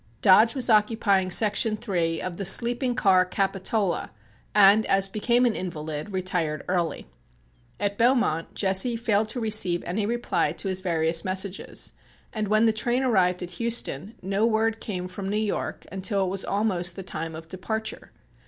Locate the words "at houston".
13.43-14.15